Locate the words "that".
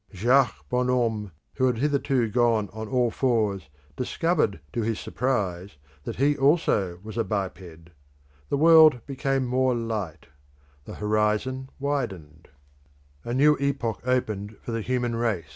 6.05-6.15